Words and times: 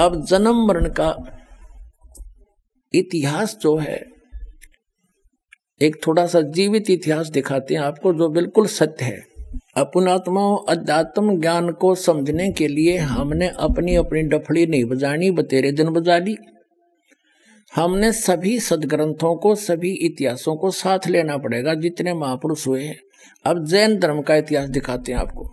अब 0.00 0.24
जन्म 0.24 0.66
मरण 0.66 0.88
का 0.88 1.38
इतिहास 2.94 3.58
जो 3.60 3.76
है, 3.76 4.06
एक 5.82 5.96
थोड़ा 6.06 6.26
सा 6.26 6.40
जीवित 6.40 6.90
इतिहास 6.90 7.28
दिखाते 7.28 7.74
हैं 7.74 7.80
आपको, 7.80 8.12
जो 8.12 8.28
बिल्कुल 8.28 8.66
सत्य 8.66 9.04
है। 9.04 9.20
अपनात्मा 9.76 10.72
अध्यात्म 10.72 11.40
ज्ञान 11.40 11.72
को 11.72 11.94
समझने 11.94 12.52
के 12.52 12.68
लिए 12.68 12.96
हमने 12.98 13.48
अपनी 13.48 13.94
अपनी 13.94 14.22
डफड़ी 14.22 14.66
नहीं 14.66 14.84
बजानी, 14.84 15.30
बतेरे 15.30 15.72
दिन 15.72 15.88
बजा 15.88 16.18
ली। 16.18 16.36
हमने 17.74 18.12
सभी 18.12 18.60
सदग्रंथों 18.60 19.36
को, 19.36 19.54
सभी 19.54 19.92
इतिहासों 19.92 20.56
को 20.56 20.70
साथ 20.70 20.98
लेना 21.06 21.36
पड़ेगा, 21.36 21.74
जितने 21.74 22.14
महापुरुष 22.14 22.66
हुए 22.66 22.84
हैं। 22.84 22.98
अब 23.44 23.64
जैन 23.64 23.98
धर्म 23.98 24.22
का 24.22 24.36
इतिहास 24.36 24.68
दिखाते 24.68 25.12
हैं 25.12 25.18
आपको। 25.18 25.50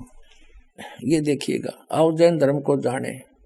ये 1.04 1.22
देखिएगा, 1.22 1.86
आओ 1.92 2.18
जैन 2.18 2.38
धर्म 2.38 2.60
को 2.60 2.78
जाने। 2.78 3.37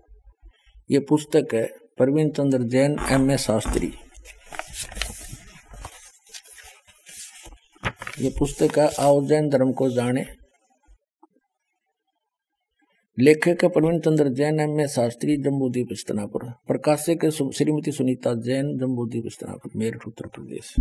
ये 0.92 1.00
पुस्तक 1.10 1.54
है 1.54 1.64
प्रवीण 1.98 2.30
चंद्र 2.30 2.64
जैन 2.70 2.96
एम 3.12 3.30
ए 3.32 3.38
शास्त्री। 3.38 3.88
ये 8.20 8.30
पुस्तक 8.40 8.78
है, 8.80 8.88
आओ 9.00 9.22
जैन 9.28 9.50
धर्म 9.50 9.72
को 9.74 9.90
जाने। 9.90 10.26
लेखक 13.18 13.64
है 13.64 13.70
प्रवीण 13.70 14.00
चंद्र 14.00 14.30
जैन 14.34 14.60
एम 14.60 14.80
ए 14.80 14.88
शास्त्री 14.88 15.38
जम्बूदीप 15.38 15.94
स्तनापुर 16.00 16.44
प्रकाशक 16.68 17.24
है 17.24 17.32
श्रीमती 17.32 17.92
सुनीता 17.92 18.34
जैन 18.42 18.78
जम्बूदीप 18.80 19.32
स्तनापुर 19.32 19.72
मेरठ, 19.76 20.08
उत्तर 20.08 20.28
प्रदेश। 20.30 20.74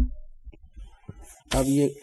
अब 1.57 1.65
ये 1.69 1.95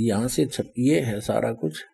यहाँ 0.00 0.28
से 0.28 0.48
ये 0.78 1.00
है 1.00 1.20
सारा 1.22 1.52
कुछ। 1.54 1.84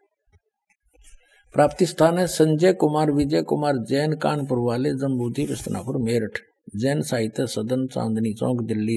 प्राप्ति 1.54 1.86
स्थान 1.86 2.18
है 2.18 2.26
संजय 2.26 2.72
कुमार, 2.72 3.10
विजय 3.10 3.42
कुमार, 3.42 3.76
जैन 3.76 4.12
कानपुर 4.16 4.58
वाले 4.58 4.90
जम्बूदीप 4.90 5.50
इस्तनापुर 5.50 5.96
मेरठ। 5.96 6.38
जैन 6.76 7.02
साहित्य 7.02 7.46
सदन, 7.46 7.86
चांदनी 7.86 8.32
चौक, 8.32 8.62
दिल्ली। 8.62 8.96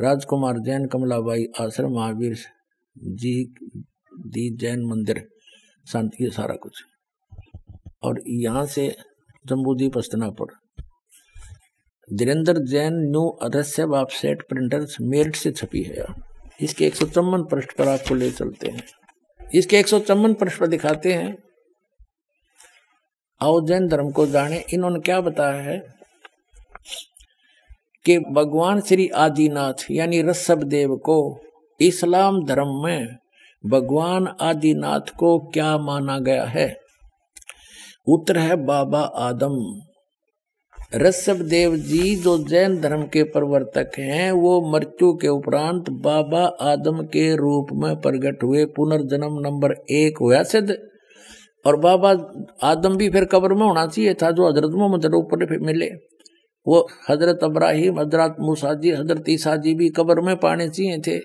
राजकुमार, 0.00 0.58
जैन 0.58 0.86
कमलाबाई 0.86 1.44
आश्रम, 1.60 1.92
महावीर 1.92 2.36
जी 2.96 3.54
दी 4.26 4.56
जैन 4.56 4.84
मंदिर। 4.84 5.28
शांति 5.86 6.30
सारा 6.30 6.54
कुछ। 6.54 6.82
और 8.02 8.22
यहाँ 8.26 8.66
से 8.66 8.88
जम्बूदीप 9.46 9.98
अस्तनापुर 9.98 10.52
धीरेन्द्र 12.08 12.64
जैन 12.64 12.94
न्यू 12.94 13.28
अदस्य 13.42 13.86
सेट 14.10 14.42
प्रिंटर्स 14.48 14.96
मेरिट 15.00 15.36
से 15.36 15.50
छपी 15.52 15.82
है 15.82 16.04
इसके 16.62 16.86
एक 16.86 16.94
सौ 16.94 17.06
चौवन 17.06 17.42
पृष्ठ 17.42 17.76
पर 17.76 17.88
आपको 17.88 18.14
ले 18.14 18.30
चलते 18.30 18.68
हैं। 18.68 18.82
इसके 19.54 19.78
एक 19.78 19.88
सौ 19.88 19.98
चौवन 19.98 20.34
पृष्ठ 20.34 20.60
पर 20.60 20.66
दिखाते 20.66 21.12
हैं। 21.12 21.36
आओ 23.44 23.66
जैन 23.66 23.88
धर्म 23.88 24.10
को 24.10 24.26
जाने। 24.26 24.64
इन्होंने 24.74 25.00
क्या 25.00 25.20
बताया 25.20 25.62
है 25.62 25.78
कि 28.04 28.18
भगवान 28.18 28.80
श्री 28.80 29.08
आदिनाथ, 29.08 29.90
यानी 29.90 30.22
रसभ 30.22 30.62
देव 30.62 30.96
को 30.96 31.40
इस्लाम 31.80 32.44
धर्म 32.44 32.82
में 32.84 33.16
भगवान 33.66 34.28
आदिनाथ 34.40 35.16
को 35.16 35.38
क्या 35.38 35.78
माना 35.78 36.18
गया 36.18 36.44
है? 36.44 36.80
उत्तर 38.08 38.38
है 38.38 38.56
बाबा 38.56 39.00
आदम। 39.00 39.80
रसभ 40.94 41.36
देव 41.36 41.76
जी 41.76 42.16
जो 42.16 42.38
जैन 42.48 42.80
धर्म 42.80 43.02
के 43.02 43.22
प्रवर्तक 43.22 43.90
हैं, 43.98 44.32
वो 44.32 44.72
मृत्यु 44.72 45.12
के 45.12 45.28
उपरांत 45.28 45.90
बाबा 45.90 46.42
आदम 46.72 47.02
के 47.02 47.36
रूप 47.36 47.68
में 47.72 47.96
प्रकट 47.96 48.42
हुए। 48.42 48.64
पुनर्जन्म 48.64 49.40
नंबर 49.40 49.72
एक 49.90 50.18
हुआ 50.20 50.42
सिद्ध। 50.42 50.93
और 51.64 51.76
बाबा 51.78 52.10
आदम 52.64 52.96
भी 52.96 53.08
फिर 53.10 53.24
कब्र 53.26 53.54
में 53.54 53.66
होना 53.66 53.86
चाहिए 53.86 54.14
था, 54.14 54.30
जो 54.30 54.48
हज़रत 54.48 54.70
मोहम्मद 54.72 55.14
ऊपर 55.14 55.58
मिले। 55.60 55.90
वो 56.66 56.86
हज़रत 57.08 57.40
अब्राहिम, 57.44 58.00
हज़रत 58.00 58.36
मूसा 58.40 58.72
जी, 58.74 58.90
हज़रत 58.92 59.24
ईसा 59.28 59.56
जी 59.58 59.74
भी 59.74 59.88
कब्र 59.96 60.20
में 60.20 60.36
पाने 60.38 60.68
चाहिए 60.68 60.98
थे। 61.06 61.18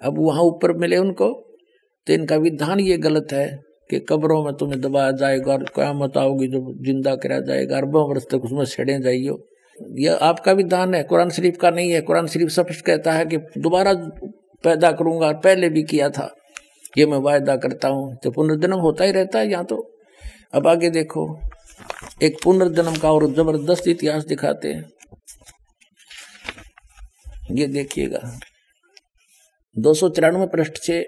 अब 0.00 0.18
वहाँ 0.18 0.42
ऊपर 0.44 0.72
मिले 0.76 0.96
उनको 0.98 1.28
तो 2.06 2.12
इनका 2.12 2.36
विधान 2.38 2.80
ये 2.80 2.96
गलत 2.98 3.32
है 3.32 3.46
कि 3.90 3.98
कब्रों 4.08 4.42
में 4.44 4.52
तुम्हें 4.54 4.80
दबाया 4.80 5.10
जाएगा 5.12 5.52
और 5.52 5.64
क्या 5.74 5.92
मत 5.92 6.16
आओगी 6.18 6.46
जो 6.48 6.60
ज़िंदा 6.84 7.14
कराया 7.16 7.40
जाएगा 7.42 7.76
अरबों 7.76 8.08
वर्ष 8.08 8.24
तक 8.30 8.44
उसमें 8.44 8.64
छेड़े 8.66 8.98
जाइयो। 9.00 9.38
यह 9.98 10.18
आपका 10.22 10.52
विधान 10.52 10.94
है, 10.94 11.02
कुरान 11.04 11.30
शरीफ 11.30 11.56
का 11.56 11.70
नहीं 11.70 11.90
है। 11.90 12.00
कुरान 12.00 12.26
शरीफ 12.26 12.48
स्पष्ट 12.50 12.84
कहता 12.86 13.12
है 13.12 13.24
कि 13.26 13.36
दोबारा 13.58 13.92
पैदा 14.64 14.90
करूँगा 14.92 15.30
पहले 15.40 15.68
भी 15.68 15.82
किया 15.84 16.08
था। 16.10 16.28
ये 16.98 17.06
मैं 17.06 17.18
वायदा 17.18 17.56
करता 17.56 17.88
हूँ। 17.88 18.16
तो 18.16 18.30
पुनर्जन्म 18.30 18.78
होता 18.78 19.04
ही 19.04 19.12
रहता 19.12 19.38
है 19.38 19.50
यहाँ 19.50 19.64
तो। 19.64 19.76
अब 20.54 20.66
आगे 20.66 20.90
देखो, 20.90 21.24
एक 22.22 22.36
पुनर्जन्म 22.44 22.96
का 22.96 23.12
और 23.12 23.26
ज़बरदस्त 23.32 23.88
इतिहास 23.88 24.24
दिखाते 24.24 24.72
हैं। 24.72 24.90
ये 27.52 27.66
देखिएगा, 27.66 28.20
दो 29.76 29.94
सौ 29.94 30.08
तिरानवे 30.08 30.46
पृष्ठ 30.46 30.78
से 30.78 30.98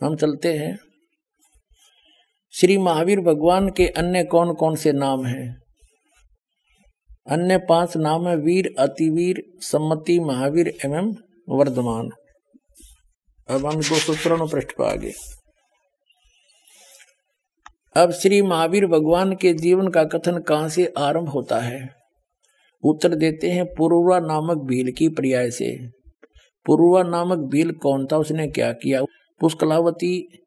हम 0.00 0.16
चलते 0.16 0.52
हैं। 0.52 0.76
श्री 2.54 2.76
महावीर 2.78 3.20
भगवान 3.20 3.68
के 3.68 3.86
अन्य 3.98 4.24
कौन 4.24 4.52
कौन 4.54 4.76
से 4.76 4.92
नाम 4.92 5.24
हैं? 5.26 5.46
अन्य 7.26 7.58
पाँच 7.58 7.96
नाम 7.96 8.26
है, 8.28 8.36
वीर, 8.36 8.74
अतिवीर, 8.78 9.42
सम्मति, 9.62 10.18
महावीर 10.20 10.68
एवं 10.84 11.14
वर्धमान। 11.48 12.10
अब 13.50 13.66
हम 13.66 13.74
दो 13.74 13.82
सौ 13.82 14.14
तिरानवे 14.14 14.46
पृष्ठ 14.52 14.68
पर 14.78 14.84
आगे। 14.84 15.12
अब 17.96 18.10
श्री 18.10 18.42
महावीर 18.42 18.86
भगवान 18.86 19.34
के 19.34 19.52
जीवन 19.52 19.88
का 19.88 20.04
कथन 20.04 20.38
कहाँ 20.38 20.68
से 20.68 20.92
आरंभ 20.98 21.28
होता 21.28 21.58
है? 21.58 21.88
उत्तर 22.82 23.14
देते 23.14 23.50
हैं, 23.50 23.66
पुरुवा 23.66 24.20
नामक 24.20 24.56
भील 24.56 24.92
की 24.92 25.08
पर्याय 25.08 25.50
से। 25.50 25.88
पुरुवा 26.66 27.02
नामक 27.02 27.38
भील 27.38 27.72
कौन 27.72 28.06
था? 28.06 28.16
उसने 28.16 28.46
क्या 28.46 28.72
किया? 28.72 29.02
पुष्कलावती 29.40 30.38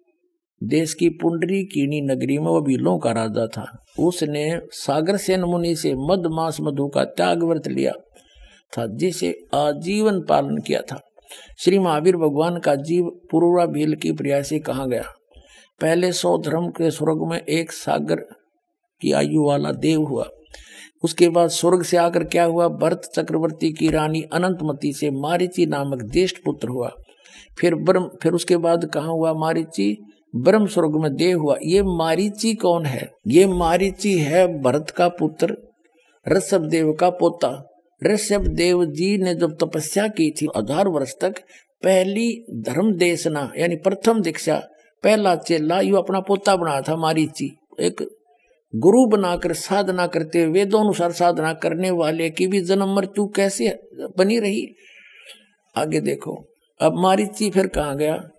देश 0.64 0.94
की 0.94 1.10
पुंडरी 1.10 1.64
कीणी 1.64 2.02
नगरी 2.02 2.38
में 2.38 2.48
वो 2.48 2.62
भीलों 2.62 3.00
का 3.00 3.12
राजा 3.12 3.48
था। 3.48 3.86
उसने 4.00 4.60
सागर 4.72 5.18
सेन 5.18 5.42
मुनि 5.42 5.76
से 5.76 5.94
मद 5.96 6.24
मास 6.26 6.58
मधु 6.62 6.88
का 6.88 7.04
त्याग 7.04 7.44
व्रत 7.44 7.68
लिया 7.68 7.92
था, 8.78 8.88
जिसे 8.88 9.46
आजीवन 9.54 10.22
पालन 10.22 10.58
किया 10.58 10.82
था। 10.82 11.02
श्री 11.58 11.80
महावीर 11.80 12.18
भगवान 12.18 12.58
का 12.58 12.76
जीव 12.76 13.06
पूर्वा 13.32 13.66
भील 13.66 13.96
की 13.96 14.12
प्रिया 14.12 14.42
से 14.42 14.60
कहा 14.60 14.86
गया। 14.86 15.04
पहले 15.82 16.12
सौ 16.12 16.38
धर्म 16.38 16.68
के 16.68 16.92
स्वर्ग 16.92 17.28
में 17.28 17.42
एक 17.42 17.72
सागर 17.72 18.16
की 19.02 19.12
आयु 19.12 19.44
वाला 19.44 19.72
देव 19.72 20.04
हुआ। 20.04 20.30
उसके 21.04 21.30
बाद 21.30 21.50
स्वर्ग 21.50 21.84
से 21.84 21.98
आकर 21.98 22.24
क्या 22.24 22.44
हुआ? 22.44 22.68
भरत 22.68 23.02
चक्रवर्ती 23.16 23.74
की 23.74 23.90
रानी 23.90 24.22
अनंतमती 24.22 24.94
से 24.94 25.12
मारिची 25.12 25.66
नामक 25.66 26.04
ज्येष्ठ 26.04 26.38
पुत्र 26.46 26.68
हुआ। 26.68 26.92
फिर 27.60 27.76
ब्रह्म, 27.76 28.12
फिर 28.22 28.34
उसके 28.34 28.58
बाद 28.58 28.86
कहा 28.86 29.08
हुआ 29.08 29.34
मारिची? 29.34 29.98
ब्रह्म 30.36 30.66
स्वर्ग 30.66 30.96
में 30.96 31.16
देह 31.16 31.36
हुआ। 31.36 31.56
ये 31.64 31.84
मारिची 31.84 32.54
कौन 32.54 32.86
है? 32.86 33.12
ये 33.28 33.46
मारिची 33.46 34.20
है 34.20 34.62
भरत 34.62 34.90
का 34.90 35.08
पुत्र 35.08 35.58
ऋषभ 36.28 36.62
देव 36.62 36.94
का 36.94 37.10
पोता। 37.10 37.77
ऋषभ 38.04 38.48
देव 38.48 38.86
जी 38.86 39.18
ने 39.18 39.36
जब 39.36 39.58
तपस्या 39.58 40.08
की 40.08 40.32
थी, 40.32 40.48
हज़ार 40.58 40.88
वर्ष 40.88 41.14
तक 41.22 41.40
पहली 41.84 42.46
धर्म 42.52 42.94
देशना, 42.94 43.52
यानी 43.58 43.76
प्रथम 43.76 44.22
दीक्षा, 44.22 44.68
पहला 45.04 45.36
चेला, 45.36 45.80
यू 45.82 45.96
अपना 45.96 46.20
पोता 46.20 46.56
बनाया 46.56 46.82
था, 46.82 46.96
मारीची। 46.96 47.58
एक 47.80 48.10
गुरु 48.76 49.06
बनाकर 49.06 49.54
साधना 49.54 50.08
करते 50.08 50.46
वेदों 50.46 50.80
अनुसार 50.80 51.12
साधना 51.12 51.54
करने 51.54 51.92
वाले 51.92 52.30
की 52.30 52.48
भी 52.48 52.62
जन्म 52.62 52.96
मृत्यु 52.96 53.28
कैसे 53.28 53.80
बनी 54.18 54.40
रही? 54.40 54.68
आगे 55.76 56.02
देखो। 56.02 56.46
अब 56.82 56.94
मारिची 56.98 57.50
फिर 57.50 57.68
कहा 57.68 57.94
गया? 57.94 58.30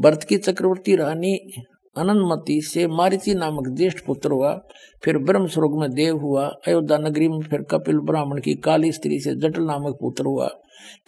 भरत 0.00 0.24
की 0.24 0.36
चक्रवर्ती 0.36 0.96
रानी 0.96 1.52
अनंतमती 1.96 2.60
से 2.60 2.86
मारिची 2.86 3.34
नामक 3.34 3.68
ज्येष्ठ 3.68 4.04
पुत्र 4.06 4.30
हुआ, 4.30 4.60
फिर 5.04 5.18
ब्रह्म 5.18 5.46
स्वर्ग 5.46 5.70
में 5.72 5.90
देव 5.90 6.16
हुआ, 6.16 6.46
अयोध्या 6.66 6.98
नगरी 6.98 7.28
में 7.28 7.40
फिर 7.40 7.62
कपिल 7.62 7.98
ब्राह्मण 7.98 8.40
की 8.40 8.54
काली 8.54 8.92
स्त्री 8.92 9.20
से 9.20 9.34
जटल 9.34 9.62
नामक 9.62 9.98
पुत्र 10.00 10.24
हुआ, 10.24 10.48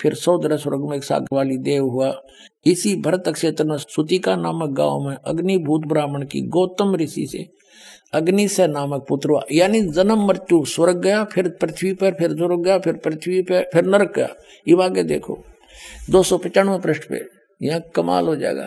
फिर 0.01 0.15
सौदर 0.15 0.57
स्वर्ग 0.57 0.89
में 0.89 0.97
एक 0.97 1.05
सागर 1.05 1.37
वाली 1.37 1.57
देव 1.57 1.85
हुआ। 1.85 2.15
इसी 2.67 2.97
भरत 2.97 3.29
क्षेत्र 3.29 3.65
में 3.65 3.77
सुतिका 3.77 4.37
नामक 4.37 4.71
गाँव 4.71 5.01
में 5.01 5.17
अग्निभूत 5.17 5.87
ब्राह्मण 5.87 6.25
की 6.25 6.41
गौतम 6.41 6.95
ऋषि 6.97 7.27
से 7.27 7.47
अग्नि 8.15 8.49
से 8.49 8.67
नामक 8.67 9.07
पुत्र 9.09 9.31
हुआ। 9.31 9.43
यानी 9.53 9.81
जन्म 9.81 10.27
मृत्यु 10.27 10.65
स्वर्ग 10.65 10.97
गया, 10.97 11.25
फिर 11.25 11.49
पृथ्वी 11.49 11.93
पर, 11.93 12.11
फिर 12.11 12.37
स्वर्ग 12.37 12.65
गया, 12.65 12.79
फिर 12.79 12.93
पृथ्वी 12.97 13.43
पर, 13.43 13.71
फिर 13.73 13.85
नरक 13.85 14.13
गया। 14.17 14.29
ये 14.69 14.83
आगे 14.83 15.03
देखो, 15.03 15.39
दो 16.11 16.23
सौ 16.23 16.39
पचानवे 16.39 16.79
पृष्ठ 16.79 17.09
पे, 17.09 17.21
यहाँ 17.63 17.81
कमाल 17.95 18.27
हो 18.27 18.37
जाएगा। 18.37 18.67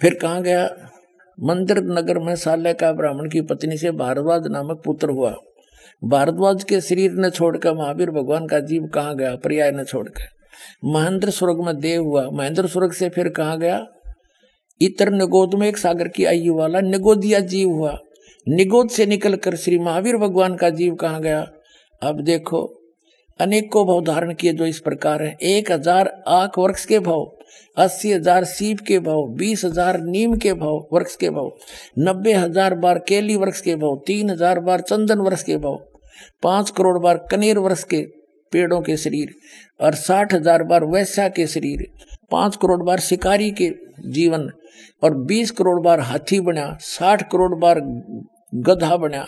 फिर 0.00 0.14
कहा 0.14 0.40
गया? 0.40 0.90
मंदिर 1.42 1.78
नगर 1.78 2.18
में 2.18 2.36
साल्य 2.36 2.72
का 2.72 2.92
ब्राह्मण 2.92 3.28
की 3.28 3.40
पत्नी 3.40 3.76
से 3.76 3.90
भारद्वाज 3.90 4.46
नामक 4.46 4.82
पुत्र 4.84 5.10
हुआ। 5.10 5.34
भारद्वाज 6.04 6.64
के 6.64 6.80
शरीर 6.80 7.12
ने 7.12 7.30
छोड़कर 7.30 7.74
महावीर 7.74 8.10
भगवान 8.10 8.46
का 8.46 8.60
जीव 8.60 8.86
कहा 8.86 9.12
गया? 9.12 9.36
पर्याय 9.36 9.70
ने 9.70 9.84
छोड़कर। 9.84 10.22
महेंद्र 10.84 11.30
स्वर्ग 11.30 11.60
में 11.60 11.80
देव 11.80 12.02
हुआ। 12.02 12.30
महेंद्र 12.32 12.66
स्वर्ग 12.66 12.92
से 12.92 13.08
फिर 13.08 13.28
कहा 13.28 13.56
गया? 13.56 13.86
इतर 14.80 15.10
निगोद 15.10 15.54
में 15.54 15.68
एक 15.68 15.76
सागर 15.76 16.08
की 16.08 16.24
आयु 16.24 16.54
वाला 16.54 16.80
निगोदिया 16.80 17.40
जीव 17.40 17.68
हुआ। 17.68 17.98
निगोद 18.48 18.88
से 18.88 19.06
निकलकर 19.06 19.56
श्री 19.56 19.78
महावीर 19.78 20.16
भगवान 20.16 20.56
का 20.56 20.70
जीव 20.70 20.94
कहा 20.94 21.18
गया? 21.18 21.52
अब 22.02 22.20
देखो 22.20 22.80
अनेकों 23.40 23.86
भाव 23.86 24.00
धारण 24.04 24.32
किए 24.34 24.52
जो 24.52 24.66
इस 24.66 24.78
प्रकार 24.80 25.22
है। 25.22 25.36
एक 25.44 25.70
हज़ार 25.72 26.08
आख 26.28 26.58
वर्ष 26.58 26.84
के 26.84 26.98
भाव, 27.00 27.24
अस्सी 27.76 28.12
हज़ार 28.12 28.44
सीप 28.44 28.78
के 28.80 28.98
भाव, 28.98 29.26
बीस 29.34 29.64
हज़ार 29.64 30.00
नीम 30.00 30.36
के 30.36 30.52
भाव 30.54 30.86
वर्ष 30.92 31.16
के 31.16 31.30
भाव, 31.30 31.50
नब्बे 31.98 32.32
हज़ार 32.34 32.74
बार 32.76 32.98
केली 32.98 33.36
वर्ष 33.36 33.60
के 33.60 33.76
भाव, 33.76 33.96
तीन 34.06 34.30
हज़ार 34.30 34.60
बार 34.60 34.80
चंदन 34.82 35.20
वर्ष 35.20 35.42
के 35.42 35.56
भाव, 35.56 35.76
पाँच 36.42 36.70
करोड़ 36.70 36.98
बार 36.98 37.26
कनेर 37.30 37.58
वर्ष 37.58 37.84
के 37.84 38.02
पेड़ों 38.52 38.80
के 38.80 38.96
शरीर 38.96 39.34
और 39.80 39.94
साठ 39.96 40.34
हज़ार 40.34 40.62
बार 40.62 40.84
वैश्या 40.86 41.28
के 41.28 41.46
शरीर, 41.46 41.86
पाँच 42.30 42.56
करोड़ 42.56 42.82
बार 42.82 43.00
शिकारी 43.00 43.50
के 43.52 43.70
जीवन 44.10 44.50
और 45.02 45.14
बीस 45.24 45.50
करोड़ 45.50 45.80
बार 45.82 46.00
हाथी 46.00 46.40
बना, 46.40 46.76
साठ 46.80 47.30
करोड़ 47.32 47.54
बार 47.54 47.80
गधा 48.62 48.96
बना 48.96 49.24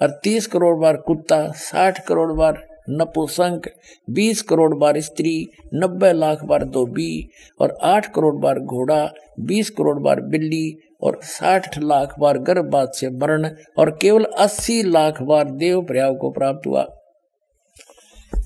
और 0.00 0.18
तीस 0.24 0.46
करोड़ 0.46 0.76
बार 0.76 0.96
कुत्ता, 1.06 1.46
साठ 1.48 2.06
करोड़ 2.06 2.32
बार 2.32 2.66
नपुसंक 2.90 3.68
बीस 4.10 4.42
करोड़ 4.42 4.74
बार 4.74 5.00
स्त्री, 5.00 5.46
नब्बे 5.74 6.12
लाख 6.12 6.44
बार 6.44 6.64
धोबी 6.64 7.28
और 7.60 7.76
आठ 7.82 8.12
करोड़ 8.14 8.34
बार 8.34 8.58
घोड़ा, 8.58 9.12
बीस 9.40 9.70
करोड़ 9.70 9.98
बार 9.98 10.20
बिल्ली 10.20 10.76
और 11.02 11.20
साठ 11.22 11.78
लाख 11.78 12.18
बार 12.18 12.38
गर्भपात 12.38 12.92
से 12.94 13.10
मरण 13.10 13.48
और 13.78 13.90
केवल 14.02 14.24
अस्सी 14.24 14.82
लाख 14.82 15.22
बार 15.22 15.50
देव 15.50 15.82
प्रयाग 15.82 16.18
को 16.18 16.30
प्राप्त 16.30 16.66
हुआ। 16.66 16.86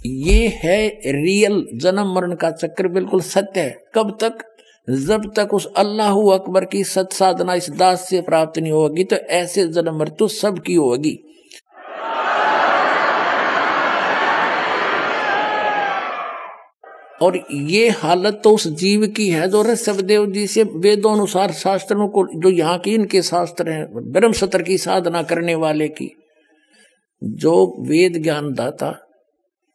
ये 0.06 0.46
है 0.48 0.88
रियल 1.06 1.66
जन्म 1.74 2.14
मरण 2.14 2.34
का 2.34 2.50
चक्र, 2.50 2.88
बिल्कुल 2.88 3.20
सत्य 3.20 3.60
है। 3.60 3.76
कब 3.94 4.16
तक? 4.20 4.38
जब 4.90 5.30
तक 5.36 5.54
उस 5.54 5.66
अल्लाह 5.76 6.16
अकबर 6.30 6.64
की 6.64 6.84
सत 6.84 7.08
साधना 7.12 7.54
इस 7.54 7.70
दास 7.70 8.08
से 8.08 8.20
प्राप्त 8.20 8.58
नहीं 8.58 8.72
होगी 8.72 9.04
तो 9.04 9.16
ऐसे 9.16 9.66
जन्म 9.68 9.98
मृत्यु 9.98 10.28
सबकी 10.28 10.74
होगी। 10.74 11.18
और 17.22 17.36
ये 17.52 17.88
हालत 17.90 18.40
तो 18.44 18.54
उस 18.54 18.66
जीव 18.74 19.06
की 19.06 19.28
है 19.28 19.48
जो 19.48 19.62
ऋषभदेव 19.62 20.26
जी 20.32 20.46
से 20.46 20.62
वेदों 20.64 21.12
अनुसार 21.12 21.52
शास्त्रों 21.52 22.08
को 22.08 22.26
जो 22.34 22.50
यहाँ 22.50 22.78
की 22.78 22.94
इनके 22.94 23.22
शास्त्र 23.22 23.70
हैं, 23.70 23.86
ब्रह्म 24.12 24.32
सत्र 24.32 24.62
की 24.62 24.78
साधना 24.78 25.22
करने 25.22 25.54
वाले 25.54 25.88
की, 25.88 26.10
जो 27.22 27.54
वेद 27.88 28.22
ज्ञान 28.22 28.52
दाता 28.54 28.94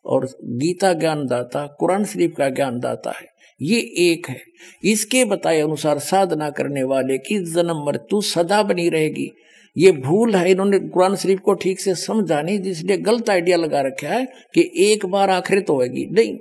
और 0.05 0.25
गीता 0.43 0.93
ज्ञान 0.93 1.25
दाता 1.27 1.65
कुरान 1.79 2.05
शरीफ 2.05 2.33
का 2.37 2.49
ज्ञान 2.49 2.79
दाता 2.79 3.11
है, 3.11 3.25
ये 3.61 3.79
एक 4.03 4.29
है। 4.29 4.41
इसके 4.83 5.23
बताए 5.25 5.61
अनुसार 5.61 5.99
साधना 5.99 6.49
करने 6.49 6.83
वाले 6.83 7.17
की 7.17 7.39
जन्म 7.53 7.83
मृत्यु 7.85 8.21
सदा 8.21 8.61
बनी 8.63 8.89
रहेगी। 8.89 9.31
ये 9.77 9.91
भूल 9.93 10.35
है, 10.35 10.49
इन्होंने 10.51 10.79
कुरान 10.81 11.15
शरीफ 11.15 11.39
को 11.39 11.53
ठीक 11.55 11.79
से 11.79 11.93
समझा 11.97 12.41
नहीं 12.41 12.59
जिसलिए 12.61 12.97
गलत 12.99 13.29
आइडिया 13.29 13.57
लगा 13.57 13.81
रखा 13.83 14.07
है 14.09 14.25
कि 14.55 14.71
एक 14.83 15.05
बार 15.07 15.29
आखिर 15.31 15.59
तो 15.61 15.73
होगी 15.75 16.05
नहीं 16.11 16.37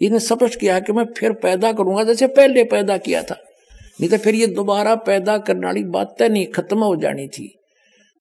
इसने 0.00 0.18
स्पष्ट 0.20 0.58
किया 0.60 0.78
कि 0.80 0.92
मैं 0.92 1.04
फिर 1.16 1.32
पैदा 1.38 1.72
करूँगा, 1.72 2.04
जैसे 2.04 2.26
पहले 2.28 2.64
पैदा 2.66 2.96
किया 2.98 3.22
था। 3.22 3.36
नहीं 4.00 4.08
तो 4.10 4.18
फिर 4.18 4.34
ये 4.34 4.46
दोबारा 4.48 4.94
पैदा 5.02 5.36
करने 5.40 5.66
वाली 5.66 5.82
बातें 5.86 6.28
नहीं, 6.28 6.46
खत्म 6.48 6.78
हो 6.80 6.94
जानी 6.98 7.26
थी। 7.28 7.48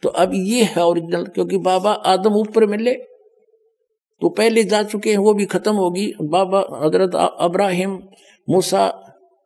तो 0.03 0.09
अब 0.11 0.31
ये 0.35 0.63
है 0.65 0.83
ओरिजिनल 0.83 1.23
क्योंकि 1.25 1.57
बाबा 1.59 1.91
आदम 2.07 2.35
ऊपर 2.35 2.65
मिले 2.67 2.93
तो 4.21 4.29
पहले 4.29 4.63
जा 4.65 4.81
चुके 4.83 5.09
हैं, 5.09 5.17
वो 5.17 5.33
भी 5.33 5.45
खत्म 5.47 5.73
होगी। 5.75 6.11
बाबा 6.23 6.59
हज़रत 6.77 7.15
अब्राहिम, 7.15 7.99
मूसा 8.47 8.91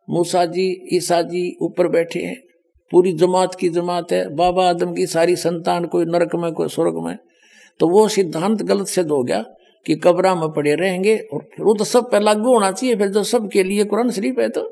मूसा 0.08 0.44
जी, 0.46 0.66
ईसा 0.92 1.20
जी 1.24 1.56
ऊपर 1.62 1.88
बैठे 1.90 2.20
हैं। 2.20 2.36
पूरी 2.94 3.12
जमात 3.12 3.54
की 3.54 3.68
जमात 3.68 4.12
है, 4.12 4.28
बाबा 4.34 4.68
आदम 4.68 4.92
की 4.94 5.06
सारी 5.06 5.34
संतान 5.36 5.86
कोई 5.86 6.04
नरक 6.06 6.34
में, 6.34 6.52
कोई 6.52 6.68
स्वर्ग 6.68 7.02
में। 7.04 7.16
तो 7.80 7.88
वो 7.88 8.06
सिद्धांत 8.08 8.62
गलत 8.62 8.86
सिद्ध 8.86 9.10
हो 9.10 9.22
गया 9.22 9.44
कि 9.86 9.94
कब्रा 9.94 10.34
में 10.34 10.48
पड़े 10.48 10.74
रहेंगे 10.74 11.16
और 11.32 11.46
वो 11.60 11.74
तो 11.74 11.84
सब 11.84 12.10
पे 12.10 12.20
लागू 12.20 12.52
होना 12.52 12.70
चाहिए, 12.70 12.96
फिर 12.96 13.08
जो 13.08 13.22
सब 13.22 13.48
के 13.50 13.62
लिए 13.62 13.84
कुरान 13.84 14.10
शरीफ 14.10 14.38
है 14.38 14.48
तो। 14.48 14.62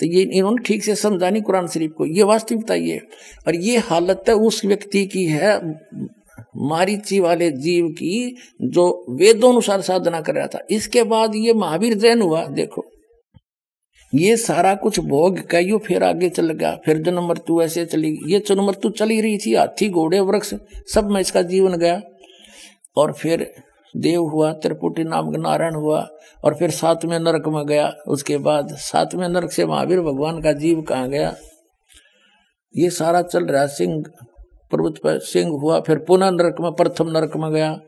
तो 0.00 0.06
ये 0.06 0.22
इन्होंने 0.22 0.62
ठीक 0.62 0.84
से 0.84 0.94
समझा 0.94 1.30
नहीं 1.30 1.42
कुरान 1.42 1.66
शरीफ 1.66 1.92
को। 1.98 2.06
ये 2.06 2.22
वास्तविकता 2.22 2.74
ये 2.74 3.00
और 3.46 3.56
ये 3.56 3.78
हालत 3.78 4.24
है 4.28 4.34
उस 4.34 4.64
व्यक्ति 4.64 5.04
की 5.06 5.24
है, 5.24 5.58
मारीची 6.56 7.20
वाले 7.20 7.50
जीव 7.50 7.88
की, 7.88 8.36
जो 8.62 9.04
वेदों 9.10 9.52
अनुसार 9.52 9.80
साधना 9.80 10.20
कर 10.20 10.34
रहा 10.34 10.46
था। 10.46 10.66
इसके 10.70 11.02
बाद 11.04 11.34
ये 11.36 11.54
महावीर 11.54 11.94
जैन 11.94 12.22
हुआ, 12.22 12.46
देखो। 12.46 12.84
ये 14.14 14.36
सारा 14.36 14.74
कुछ 14.74 15.00
भोग 15.00 15.38
कई 15.50 15.78
फिर 15.78 16.04
आगे 16.04 16.28
चल 16.28 16.50
गया। 16.50 16.78
फिर 16.84 16.98
जन्म 16.98 17.28
मृत्यु 17.28 17.62
ऐसे 17.62 17.84
चली 17.84 18.18
ये 18.26 18.42
जन्म 18.48 18.66
मृत्यु 18.66 18.90
चली 18.90 19.20
रही 19.20 19.38
थी, 19.38 19.54
हाथी, 19.54 19.88
घोड़े, 19.88 20.20
वृक्ष, 20.20 20.54
सब 20.94 21.10
में 21.10 21.20
इसका 21.20 21.42
जीवन 21.42 21.76
गया। 21.76 22.02
और 22.96 23.12
फिर 23.12 23.54
देव 23.96 24.22
हुआ, 24.22 24.52
त्रिपुटी 24.52 25.04
नाम 25.04 25.30
नारायण 25.30 25.74
हुआ, 25.74 26.08
और 26.44 26.54
फिर 26.54 26.70
सातवें 26.70 27.18
नरक 27.18 27.48
में 27.48 27.66
गया। 27.66 27.94
उसके 28.08 28.38
बाद 28.38 28.68
सातवें 28.68 29.28
नरक 29.28 29.52
से 29.52 29.66
महावीर 29.66 30.00
भगवान 30.00 30.42
का 30.42 30.52
जीव 30.52 30.82
कहाँ 30.82 31.08
गया? 31.08 31.36
ये 32.76 32.90
सारा 32.90 33.22
चल 33.22 33.44
रहा। 33.44 33.66
सिंह, 33.66 34.04
पर्वत 34.72 34.94
पर 35.04 35.18
सिंह 35.18 35.50
हुआ, 35.50 35.80
फिर 35.80 35.98
पुनः 35.98 36.30
नरक 36.30 36.56
में, 36.60 36.72
प्रथम 36.72 37.08
नरक 37.10 37.36
में 37.36 37.52
गया। 37.52 37.80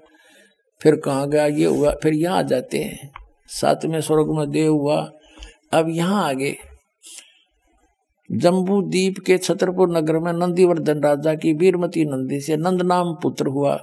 फिर 0.82 0.96
कहाँ 0.96 1.28
गया? 1.28 1.46
ये 1.46 1.64
हुआ, 1.64 1.94
फिर 2.02 2.14
यहाँ 2.14 2.38
आ 2.38 2.42
जाते 2.42 2.78
हैं। 2.78 3.10
सातवें 3.46 4.00
स्वर्ग 4.00 4.26
में 4.28 4.50
देव 4.50 4.72
हुआ। 4.72 5.10
अब 5.72 5.88
यहाँ 5.88 6.28
आगे 6.28 6.56
जम्बू 8.30 8.80
द्वीप 8.82 9.18
के 9.26 9.38
छतरपुर 9.38 9.90
नगर 9.98 10.18
में 10.18 10.32
नंदीवर्धन 10.32 11.00
राजा 11.00 11.34
की 11.34 11.52
वीरमती 11.52 12.04
नंदी 12.04 12.40
से 12.40 12.56
नंद 12.56 12.82
नाम 12.82 13.14
पुत्र 13.14 13.46
हुआ। 13.46 13.74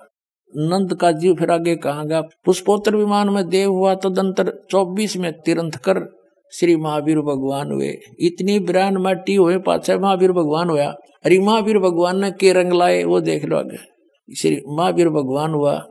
नंद 0.54 0.94
का 0.94 1.12
जीव 1.12 1.36
फिर 1.36 1.52
आगे 1.52 1.76
कहा 1.76 2.04
गया? 2.04 2.22
पुष्पोत्तर 2.46 2.96
विमान 2.96 3.30
में 3.30 3.48
देव 3.50 3.72
हुआ, 3.72 3.96
तदंतर 3.96 4.52
चौबीस 4.70 5.18
में 5.18 5.32
तीर्थ 5.34 5.78
कर 5.78 6.02
श्री 6.54 6.76
महावीर 6.76 7.20
भगवान 7.20 7.72
हुए। 7.72 7.98
इतनी 8.20 8.60
बिरान 8.60 8.98
मट्टी 8.98 9.36
हुए, 9.36 9.58
पाछे 9.58 9.98
महावीर 9.98 10.32
भगवान 10.32 10.70
हुआ 10.70 10.86
अरे 11.26 11.40
महावीर 11.40 11.80
भगवान 11.80 12.20
ने 12.20 12.32
के 12.32 12.54
रंग 12.54 12.74
लाए, 12.74 13.04
वो 13.04 13.20
देख 13.22 13.46
लो 13.46 13.58
आगे। 13.58 13.78
श्री 14.30 14.62
महावीर 14.68 15.10
भगवान 15.10 15.54
हुआ 15.54 15.82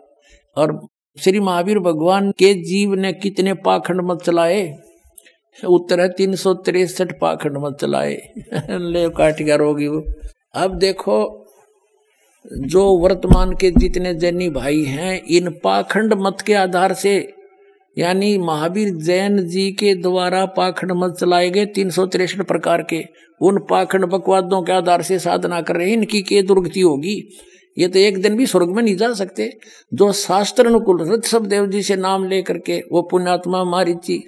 और 0.57 0.89
श्री 1.17 1.41
महावीर 1.41 1.79
भगवान 1.79 2.31
के 2.31 2.55
जीव 2.55 2.95
ने 2.95 3.13
कितने 3.13 3.55
पाखंड 3.55 4.01
मत 4.01 4.23
चलाए? 4.23 4.63
उत्तर 5.65 6.01
है 6.01 6.09
तीन 6.09 6.35
सौ 6.35 6.55
तिरसठ 6.55 7.21
पाखंड 7.21 7.57
मत 7.57 7.79
चलाए। 7.81 8.29
ले 8.71 9.09
काट 9.09 9.43
गया 9.43 9.57
रोगी 9.57 9.87
वो 9.87 10.05
अब 10.55 10.79
देखो, 10.79 11.47
जो 12.53 12.97
वर्तमान 12.97 13.53
के 13.53 13.71
जितने 13.71 14.15
जैनी 14.15 14.49
भाई 14.49 14.83
हैं, 14.83 15.23
इन 15.23 15.51
पाखंड 15.65 16.15
मत 16.15 16.41
के 16.41 16.55
आधार 16.55 16.93
से, 16.93 17.33
यानी 17.99 18.39
महावीर 18.39 18.95
जैन 18.95 19.47
जी 19.47 19.73
के 19.73 19.95
द्वारा 19.95 20.47
पाखंड 20.47 20.93
मत 20.93 21.17
चलाए 21.21 21.51
गए 21.51 21.67
तीन 21.67 21.91
सौ 21.91 22.07
तिरसठ 22.07 22.43
प्रकार 22.43 22.83
के, 22.83 23.05
उन 23.41 23.59
पाखंड 23.71 24.05
बकवादों 24.05 24.63
के 24.63 24.73
आधार 24.73 25.03
से 25.03 25.19
साधना 25.19 25.61
कर 25.61 25.77
रहे 25.77 25.87
हैं। 25.87 25.97
इनकी 25.97 26.23
के 26.23 26.43
दुर्गति 26.43 26.81
होगी? 26.81 27.29
ये 27.79 27.89
तो 27.89 27.99
एक 27.99 28.23
दिन 28.23 28.37
भी 28.37 28.47
स्वर्ग 28.47 28.69
में 28.69 28.83
नहीं 28.83 28.97
जा 28.97 29.13
सकते। 29.13 29.59
जो 29.95 30.13
शास्त्र 30.13 30.67
अनुकूल 30.67 31.13
ऋषभ 31.13 31.47
देव 31.47 31.67
जी 31.67 31.83
से 31.83 31.97
नाम 31.97 32.29
लेकर 32.29 32.59
के, 32.59 32.83
वो 32.93 33.03
पुण्यात्मा 33.03 33.65
मारिची 33.65 34.25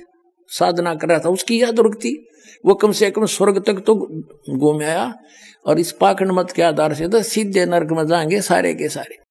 साधना 0.48 0.94
कर 0.94 1.08
रहा 1.08 1.18
था, 1.18 1.28
उसकी 1.28 1.62
याद 1.62 1.80
रुकती। 1.80 2.28
वो 2.66 2.74
कम 2.74 2.92
से 2.92 3.10
कम 3.10 3.26
स्वर्ग 3.26 3.58
तक 3.66 3.74
तो 3.74 3.94
घूम 4.50 4.80
आया। 4.80 5.14
और 5.66 5.78
इस 5.78 5.92
पाखंड 5.92 6.32
मत 6.32 6.50
के 6.50 6.62
आधार 6.62 6.94
से 6.94 7.08
तो 7.08 7.22
सीधे 7.22 7.66
नर्क 7.66 7.88
में 7.92 8.06
जाएँगे 8.06 8.40
सारे 8.40 8.74
के 8.74 8.88
सारे। 8.88 9.24